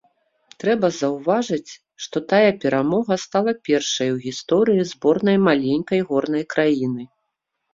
Трэба 0.61 0.87
заўважыць, 0.99 1.71
што 2.05 2.17
тая 2.31 2.51
перамога 2.63 3.13
стала 3.25 3.51
першай 3.69 4.09
у 4.17 4.17
гісторыі 4.27 4.89
зборнай 4.93 5.37
маленькай 5.49 5.99
горнай 6.09 6.43
краіны. 6.57 7.03